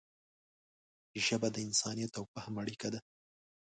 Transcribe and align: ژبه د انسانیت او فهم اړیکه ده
ژبه 1.25 1.47
د 1.51 1.57
انسانیت 1.67 2.11
او 2.19 2.25
فهم 2.33 2.53
اړیکه 2.63 2.87
ده 2.93 2.99